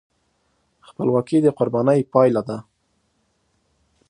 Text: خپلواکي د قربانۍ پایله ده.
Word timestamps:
خپلواکي 0.87 1.37
د 1.41 1.47
قربانۍ 1.57 1.99
پایله 2.13 2.41
ده. 2.47 2.57